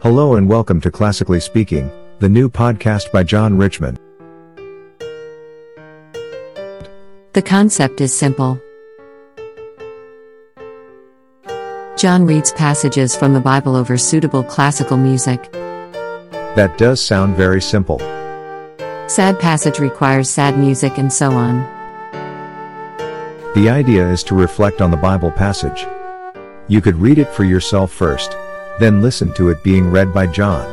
Hello 0.00 0.36
and 0.36 0.48
welcome 0.48 0.80
to 0.82 0.92
Classically 0.92 1.40
Speaking, 1.40 1.90
the 2.20 2.28
new 2.28 2.48
podcast 2.48 3.10
by 3.10 3.24
John 3.24 3.56
Richmond. 3.56 3.98
The 7.32 7.42
concept 7.44 8.00
is 8.00 8.14
simple. 8.14 8.60
John 11.96 12.26
reads 12.26 12.52
passages 12.52 13.16
from 13.16 13.34
the 13.34 13.40
Bible 13.40 13.74
over 13.74 13.98
suitable 13.98 14.44
classical 14.44 14.96
music. 14.96 15.50
That 15.50 16.78
does 16.78 17.04
sound 17.04 17.34
very 17.34 17.60
simple. 17.60 17.98
Sad 19.08 19.40
passage 19.40 19.80
requires 19.80 20.30
sad 20.30 20.56
music 20.56 20.96
and 20.98 21.12
so 21.12 21.32
on. 21.32 21.56
The 23.56 23.68
idea 23.68 24.08
is 24.08 24.22
to 24.24 24.36
reflect 24.36 24.80
on 24.80 24.92
the 24.92 24.96
Bible 24.96 25.32
passage. 25.32 25.88
You 26.68 26.80
could 26.80 26.94
read 26.94 27.18
it 27.18 27.28
for 27.30 27.42
yourself 27.42 27.90
first, 27.90 28.36
then 28.78 29.02
listen 29.02 29.32
to 29.34 29.48
it 29.50 29.62
being 29.62 29.90
read 29.90 30.12
by 30.12 30.26
John. 30.26 30.66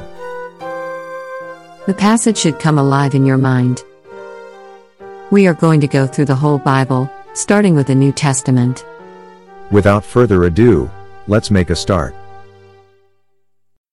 The 1.87 1.95
passage 1.95 2.37
should 2.37 2.59
come 2.59 2.77
alive 2.77 3.13
in 3.13 3.25
your 3.25 3.37
mind. 3.37 3.83
We 5.31 5.47
are 5.47 5.53
going 5.53 5.81
to 5.81 5.87
go 5.87 6.07
through 6.07 6.25
the 6.25 6.35
whole 6.35 6.57
Bible, 6.57 7.11
starting 7.33 7.75
with 7.75 7.87
the 7.87 7.95
New 7.95 8.11
Testament. 8.11 8.85
Without 9.71 10.05
further 10.05 10.43
ado, 10.45 10.89
let's 11.27 11.51
make 11.51 11.69
a 11.69 11.75
start. 11.75 12.15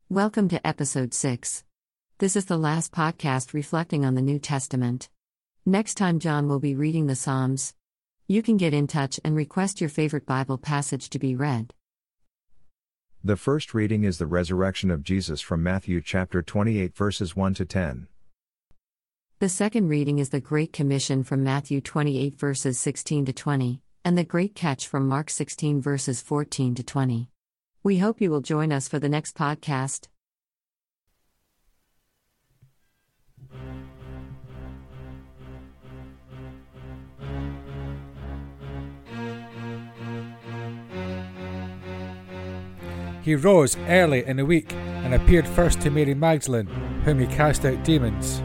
Welcome 0.09 0.49
to 0.51 0.67
episode 0.67 1.15
6. 1.15 1.65
This 2.19 2.37
is 2.37 2.45
the 2.45 2.59
last 2.59 2.93
podcast 2.93 3.55
reflecting 3.55 4.05
on 4.05 4.15
the 4.15 4.23
New 4.23 4.39
Testament. 4.39 5.09
Next 5.65 5.95
time, 5.95 6.19
John 6.19 6.49
will 6.49 6.61
be 6.61 6.75
reading 6.75 7.07
the 7.07 7.17
Psalms. 7.17 7.75
You 8.29 8.43
can 8.43 8.57
get 8.57 8.75
in 8.75 8.87
touch 8.87 9.19
and 9.25 9.35
request 9.35 9.81
your 9.81 9.91
favorite 9.91 10.27
Bible 10.27 10.59
passage 10.59 11.11
to 11.11 11.19
be 11.19 11.35
read. 11.35 11.73
The 13.25 13.37
first 13.37 13.73
reading 13.73 14.03
is 14.03 14.19
the 14.19 14.27
resurrection 14.27 14.91
of 14.91 15.05
Jesus 15.05 15.41
from 15.41 15.63
Matthew 15.63 16.01
chapter 16.01 16.43
28 16.43 16.97
verses 16.97 17.37
1 17.37 17.55
to 17.55 17.65
10. 17.65 18.09
The 19.39 19.49
second 19.49 19.87
reading 19.87 20.19
is 20.19 20.31
the 20.31 20.41
Great 20.41 20.73
Commission 20.73 21.23
from 21.23 21.45
Matthew 21.45 21.81
28 21.81 22.35
verses 22.37 22.81
16 22.81 23.27
to 23.27 23.33
20, 23.33 23.81
and 24.05 24.19
the 24.19 24.25
Great 24.25 24.57
Catch 24.57 24.89
from 24.89 25.07
Mark 25.07 25.31
16 25.31 25.81
verses 25.81 26.21
14 26.21 26.75
to 26.75 26.83
20. 26.83 27.29
We 27.85 27.99
hope 27.99 28.21
you 28.21 28.29
will 28.29 28.41
join 28.41 28.73
us 28.73 28.89
for 28.89 28.99
the 28.99 29.09
next 29.09 29.37
podcast. 29.37 30.09
He 43.23 43.37
rose 43.37 43.77
early 43.89 44.27
in 44.27 44.37
the 44.37 44.45
week 44.45 44.73
and 44.73 45.15
appeared 45.15 45.47
first 45.47 45.81
to 45.83 45.91
Mary 45.91 46.15
Magdalene, 46.15 46.67
whom 47.05 47.21
he 47.21 47.27
cast 47.29 47.65
out 47.65 47.85
demons. 47.85 48.43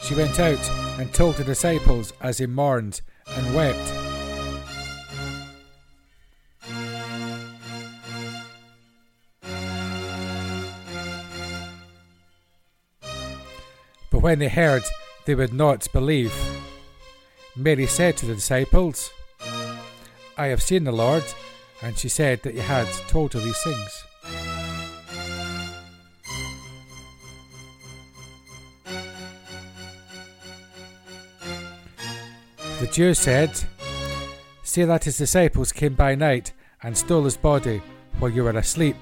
She 0.00 0.14
went 0.14 0.38
out 0.38 0.70
and 0.98 1.12
told 1.12 1.34
the 1.34 1.44
disciples 1.44 2.12
as 2.22 2.38
he 2.38 2.46
mourned 2.46 3.02
and 3.26 3.54
wept. 3.54 4.07
But 14.18 14.24
when 14.24 14.38
they 14.40 14.48
heard, 14.48 14.82
they 15.26 15.36
would 15.36 15.52
not 15.52 15.86
believe. 15.92 16.34
Mary 17.54 17.86
said 17.86 18.16
to 18.16 18.26
the 18.26 18.34
disciples, 18.34 19.12
I 20.36 20.46
have 20.46 20.60
seen 20.60 20.82
the 20.82 20.90
Lord, 20.90 21.22
and 21.84 21.96
she 21.96 22.08
said 22.08 22.42
that 22.42 22.54
he 22.54 22.58
had 22.58 22.88
told 23.06 23.34
her 23.34 23.38
these 23.38 23.62
things. 23.62 24.04
The 32.80 32.88
Jews 32.90 33.20
said, 33.20 33.52
See 34.64 34.82
that 34.82 35.04
his 35.04 35.18
disciples 35.18 35.70
came 35.70 35.94
by 35.94 36.16
night 36.16 36.52
and 36.82 36.98
stole 36.98 37.22
his 37.22 37.36
body 37.36 37.80
while 38.18 38.32
you 38.32 38.42
were 38.42 38.58
asleep. 38.58 38.96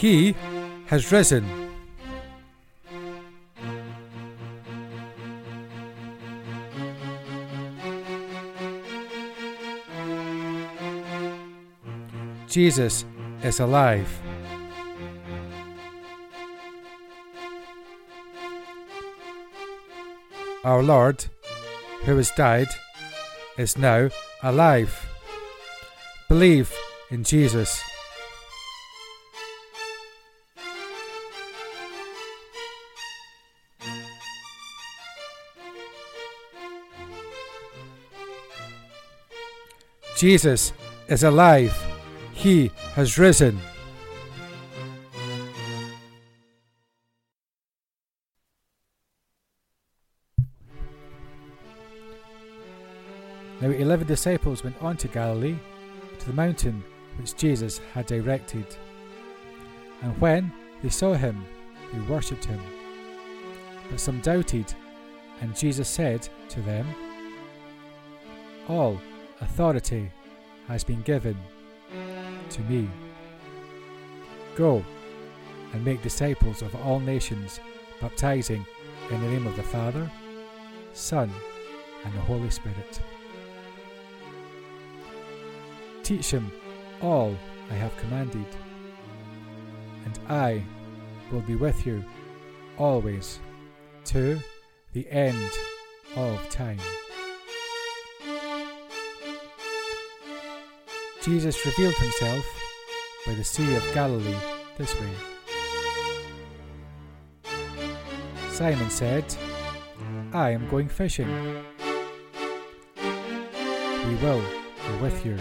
He 0.00 0.34
has 0.86 1.12
risen. 1.12 1.44
Jesus 12.48 13.04
is 13.42 13.60
alive. 13.60 14.08
Our 20.64 20.82
Lord, 20.82 21.26
who 22.04 22.16
has 22.16 22.30
died, 22.30 22.68
is 23.58 23.76
now 23.76 24.08
alive. 24.42 24.98
Believe 26.26 26.72
in 27.10 27.22
Jesus. 27.22 27.82
Jesus 40.20 40.74
is 41.08 41.22
alive. 41.22 41.74
He 42.34 42.70
has 42.92 43.16
risen. 43.16 43.58
Now, 53.62 53.70
eleven 53.70 54.06
disciples 54.06 54.62
went 54.62 54.76
on 54.82 54.98
to 54.98 55.08
Galilee, 55.08 55.56
to 56.18 56.26
the 56.26 56.34
mountain 56.34 56.84
which 57.16 57.34
Jesus 57.34 57.78
had 57.94 58.04
directed. 58.04 58.66
And 60.02 60.20
when 60.20 60.52
they 60.82 60.90
saw 60.90 61.14
him, 61.14 61.46
they 61.94 62.00
worshipped 62.00 62.44
him. 62.44 62.60
But 63.88 63.98
some 64.00 64.20
doubted, 64.20 64.74
and 65.40 65.56
Jesus 65.56 65.88
said 65.88 66.28
to 66.50 66.60
them, 66.60 66.86
All 68.68 69.00
authority 69.40 70.10
has 70.68 70.84
been 70.84 71.02
given 71.02 71.36
to 72.50 72.60
me. 72.62 72.88
Go 74.56 74.84
and 75.72 75.84
make 75.84 76.02
disciples 76.02 76.62
of 76.62 76.74
all 76.84 77.00
nations, 77.00 77.60
baptizing 78.00 78.64
in 79.10 79.20
the 79.20 79.28
name 79.28 79.46
of 79.46 79.56
the 79.56 79.62
Father, 79.62 80.10
Son, 80.92 81.30
and 82.04 82.14
the 82.14 82.20
Holy 82.20 82.50
Spirit. 82.50 83.00
Teach 86.02 86.30
him 86.30 86.50
all 87.00 87.36
I 87.70 87.74
have 87.74 87.96
commanded, 87.98 88.46
and 90.04 90.18
I 90.28 90.62
will 91.30 91.42
be 91.42 91.54
with 91.54 91.86
you 91.86 92.04
always 92.78 93.38
to 94.06 94.40
the 94.92 95.08
end 95.10 95.50
of 96.16 96.48
time. 96.50 96.80
Jesus 101.22 101.66
revealed 101.66 101.94
himself 101.96 102.46
by 103.26 103.34
the 103.34 103.44
Sea 103.44 103.76
of 103.76 103.84
Galilee 103.92 104.34
this 104.78 104.98
way. 104.98 105.10
Simon 108.50 108.88
said, 108.88 109.24
I 110.32 110.50
am 110.50 110.66
going 110.68 110.88
fishing. 110.88 111.28
We 112.96 114.14
will 114.16 114.42
go 114.42 114.98
with 115.02 115.26
you. 115.26 115.36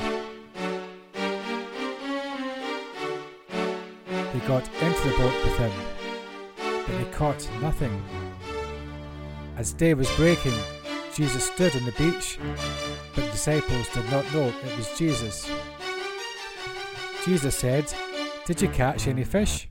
They 4.34 4.40
got 4.48 4.68
into 4.82 5.10
the 5.10 5.16
boat 5.18 5.44
with 5.46 5.58
him, 5.58 5.72
but 6.58 6.98
they 6.98 7.12
caught 7.12 7.50
nothing. 7.62 8.04
As 9.56 9.72
day 9.74 9.94
was 9.94 10.10
breaking, 10.18 10.54
Jesus 11.14 11.44
stood 11.46 11.76
on 11.76 11.86
the 11.86 11.92
beach, 11.94 12.38
but 13.16 13.26
the 13.26 13.32
disciples 13.32 13.90
did 13.94 14.10
not 14.12 14.32
know 14.34 14.48
it 14.48 14.78
was 14.78 14.98
Jesus. 14.98 15.50
Jesus 17.26 17.56
said, 17.56 17.94
Did 18.46 18.62
you 18.62 18.70
catch 18.70 19.08
any 19.08 19.24
fish? 19.24 19.70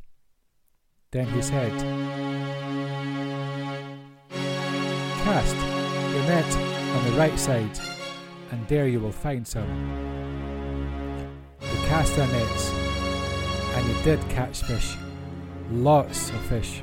Then 1.10 1.26
he 1.26 1.40
said, 1.40 1.72
Cast 5.24 5.56
your 6.14 6.22
net 6.24 6.56
on 6.96 7.04
the 7.04 7.18
right 7.18 7.38
side, 7.38 7.78
and 8.50 8.68
there 8.68 8.86
you 8.86 9.00
will 9.00 9.12
find 9.12 9.46
some. 9.46 9.66
they 11.60 11.88
cast 11.88 12.14
their 12.16 12.26
nets, 12.26 12.70
and 13.74 13.90
they 13.90 14.02
did 14.04 14.20
catch 14.28 14.62
fish. 14.62 14.96
Lots 15.70 16.28
of 16.30 16.40
fish. 16.46 16.82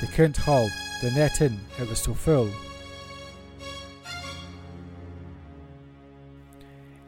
They 0.00 0.06
couldn't 0.08 0.36
haul 0.36 0.68
the 1.02 1.10
net 1.10 1.40
in, 1.40 1.58
it 1.78 1.88
was 1.88 1.98
so 1.98 2.14
full. 2.14 2.50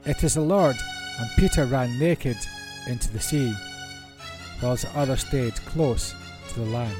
It 0.04 0.22
is 0.22 0.34
the 0.34 0.40
Lord, 0.40 0.76
and 1.18 1.30
Peter 1.36 1.64
ran 1.64 1.98
naked 1.98 2.36
into 2.86 3.12
the 3.12 3.20
sea, 3.20 3.54
whilst 4.62 4.84
the 4.84 4.98
other 4.98 5.16
stayed 5.16 5.54
close 5.66 6.14
to 6.48 6.60
the 6.60 6.66
land. 6.66 6.94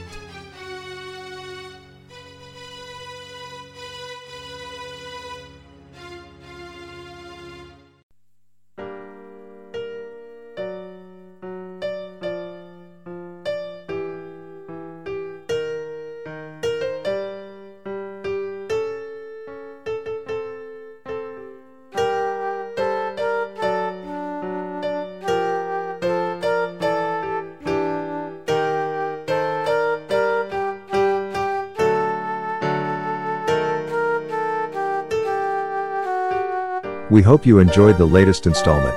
We 37.10 37.22
hope 37.22 37.46
you 37.46 37.60
enjoyed 37.60 37.98
the 37.98 38.06
latest 38.06 38.46
installment. 38.46 38.94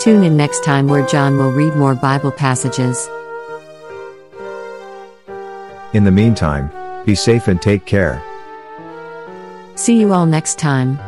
Tune 0.00 0.24
in 0.24 0.36
next 0.36 0.64
time 0.64 0.88
where 0.88 1.06
John 1.06 1.36
will 1.38 1.52
read 1.52 1.74
more 1.76 1.94
Bible 1.94 2.32
passages. 2.32 3.08
In 5.94 6.04
the 6.04 6.10
meantime, 6.10 6.70
be 7.06 7.14
safe 7.14 7.48
and 7.48 7.60
take 7.62 7.86
care. 7.86 8.22
See 9.74 9.98
you 10.00 10.12
all 10.12 10.26
next 10.26 10.58
time. 10.58 10.98